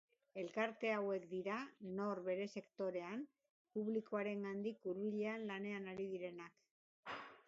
[0.41, 1.57] Elkarte hauek dira,
[1.99, 3.21] nor bere sektorean,
[3.75, 6.65] publikoarengandik hurbilen lanean ari direnak.